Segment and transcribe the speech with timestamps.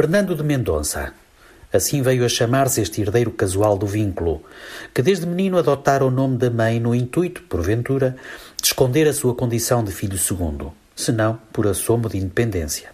[0.00, 1.12] Fernando de Mendonça.
[1.72, 4.44] Assim veio a chamar-se este herdeiro casual do vínculo,
[4.94, 8.14] que desde menino adotara o nome da mãe no intuito, porventura,
[8.62, 12.90] de esconder a sua condição de filho segundo, senão por assomo de independência.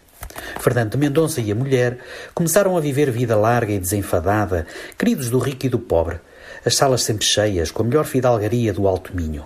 [0.59, 1.99] Fernando de Mendonça e a mulher
[2.33, 4.67] começaram a viver vida larga e desenfadada,
[4.97, 6.21] queridos do rico e do pobre,
[6.65, 9.45] as salas sempre cheias, com a melhor fidalgaria do Alto Minho.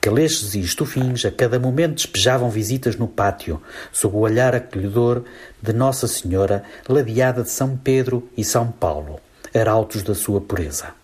[0.00, 3.60] Caleixes e estufins a cada momento despejavam visitas no pátio,
[3.92, 5.24] sob o olhar acolhedor
[5.60, 9.20] de Nossa Senhora, ladeada de São Pedro e São Paulo,
[9.54, 10.94] arautos da sua pureza.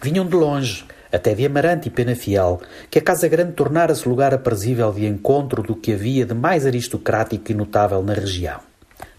[0.00, 4.90] Vinham de longe, até de Amarante e Penafiel, que a Casa Grande tornara-se lugar aprazível
[4.90, 8.60] de encontro do que havia de mais aristocrático e notável na região.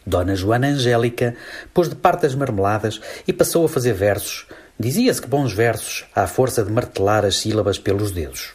[0.03, 1.35] Dona Joana Angélica
[1.75, 4.47] pôs de parte as marmeladas e passou a fazer versos.
[4.79, 8.53] Dizia-se que bons versos, à força de martelar as sílabas pelos dedos.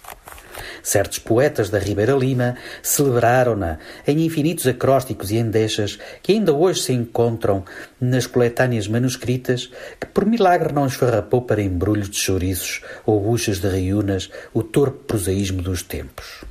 [0.83, 6.93] Certos poetas da Ribeira Lima celebraram-na em infinitos acrósticos e endechas que ainda hoje se
[6.93, 7.65] encontram
[8.01, 13.69] nas coletâneas manuscritas, que por milagre não esfarrapou para embrulhos de chouriços ou buchas de
[13.69, 16.45] riunas o torpe prosaísmo dos tempos.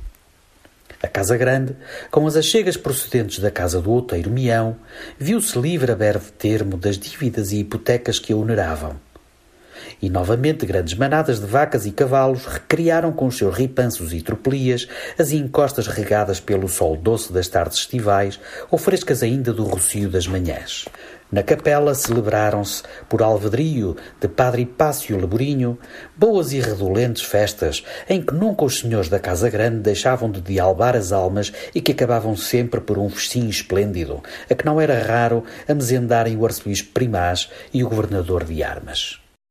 [1.02, 1.76] A Casa Grande,
[2.10, 4.76] com as achegas procedentes da casa do outeiro Mião,
[5.18, 8.96] viu-se livre a breve termo das dívidas e hipotecas que a oneravam
[10.02, 14.88] e novamente grandes manadas de vacas e cavalos recriaram com os seus ripanços e tropelias
[15.16, 20.26] as encostas regadas pelo sol doce das tardes estivais ou frescas ainda do rocio das
[20.26, 20.86] manhãs.
[21.32, 25.78] Na capela celebraram-se, por alvedrio de Padre Pácio Leborinho,
[26.14, 30.94] boas e redolentes festas, em que nunca os senhores da Casa Grande deixavam de dialbar
[30.94, 35.42] as almas e que acabavam sempre por um festim esplêndido, a que não era raro
[35.66, 39.21] amezendarem o arcebispo Primaz e o governador de Armas.